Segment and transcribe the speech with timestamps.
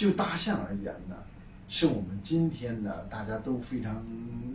[0.00, 1.14] 就大象而言呢，
[1.68, 4.02] 是我们今天呢大家都非常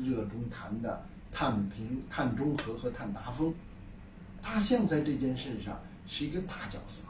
[0.04, 3.54] 热衷谈的碳平、碳中和和碳达峰。
[4.42, 7.04] 大象在这件事上是一个大角色，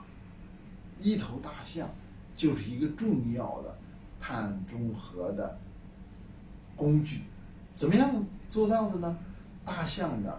[1.00, 1.90] 一头大象
[2.36, 3.74] 就是一个重要的
[4.20, 5.58] 碳中和的
[6.76, 7.22] 工具。
[7.74, 9.18] 怎么样做到的呢？
[9.64, 10.34] 大象呢，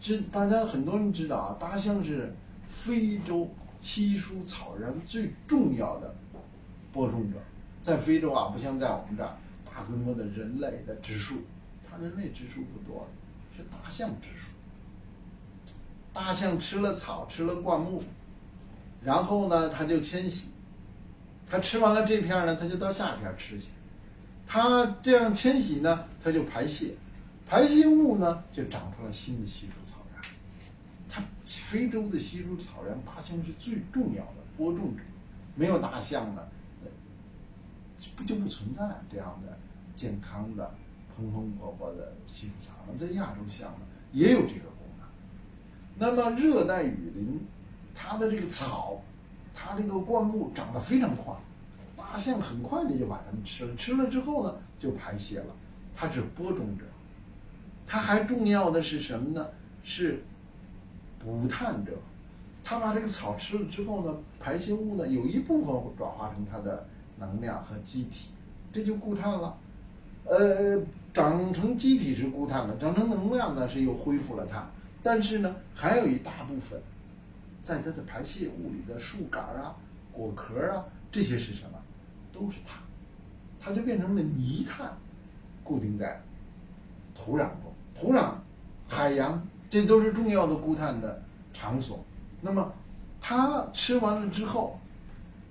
[0.00, 2.32] 知大家很多人知道啊，大象是
[2.68, 6.14] 非洲稀疏草原最重要的
[6.92, 7.38] 播种者。
[7.82, 11.42] 在非洲啊，不像在我们这儿大规模的人类的植树，
[11.88, 13.08] 它人类植树不多，
[13.56, 14.50] 是大象植树。
[16.12, 18.02] 大象吃了草，吃了灌木，
[19.02, 20.48] 然后呢，它就迁徙。
[21.48, 23.68] 它吃完了这片儿呢，它就到下一片吃去。
[24.46, 26.94] 它这样迁徙呢，它就排泄，
[27.48, 30.22] 排泄物呢就长出了新的稀疏草原。
[31.08, 35.02] 它非洲的稀疏草原，大象是最重要的播种者，
[35.54, 36.42] 没有大象呢，
[38.16, 39.58] 不就不存在这样的
[39.94, 40.74] 健康的、
[41.14, 42.96] 蓬蓬勃勃的稀疏草原。
[42.96, 43.80] 在亚洲象呢，
[44.12, 45.06] 也有这个功能。
[45.96, 47.40] 那么热带雨林，
[47.94, 49.02] 它的这个草，
[49.54, 51.34] 它这个灌木长得非常快。
[51.96, 55.54] 大象很快的就把它们吃了，吃了之后呢，就排泄了。
[55.94, 56.84] 它是播种者，
[57.86, 59.46] 它还重要的是什么呢？
[59.84, 60.24] 是
[61.18, 61.92] 补碳者。
[62.62, 66.88] 它把这个草吃了之后呢，排泄物呢有一部分会转化成它的
[67.20, 68.30] 能量和机体，
[68.72, 69.56] 这就固碳了。
[70.24, 70.80] 呃，
[71.14, 74.68] 长成机体是固碳了，长成能量呢是又恢复了碳。
[75.02, 76.80] 但是呢，还有一大部分
[77.62, 79.76] 在它的排泄物里的树干啊、
[80.12, 81.78] 果壳啊，这些是什么？
[82.32, 82.82] 都是碳，
[83.60, 84.96] 它就变成了泥炭，
[85.62, 86.20] 固定在
[87.14, 87.72] 土壤中。
[87.94, 88.32] 土壤、
[88.88, 92.02] 海洋，这都是重要的固碳的场所。
[92.40, 92.72] 那么，
[93.20, 94.78] 它吃完了之后，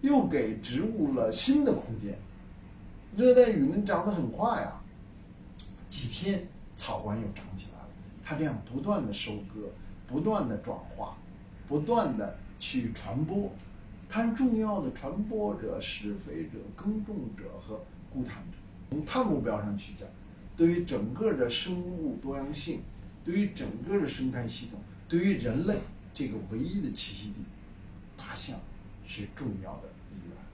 [0.01, 2.17] 又给植物了新的空间。
[3.15, 4.81] 热带雨林长得很快啊，
[5.87, 7.89] 几天草冠又长起来了。
[8.23, 9.69] 它这样不断的收割，
[10.07, 11.17] 不断的转化，
[11.67, 13.51] 不断的去传播。
[14.07, 17.79] 它是重要的传播者、施肥者、耕种者和
[18.11, 18.57] 固碳者。
[18.91, 20.07] 从碳目标上去讲，
[20.57, 22.81] 对于整个的生物多样性，
[23.23, 25.75] 对于整个的生态系统，对于人类
[26.13, 27.35] 这个唯一的栖息地，
[28.17, 28.59] 大象
[29.09, 30.48] 是重要的一员。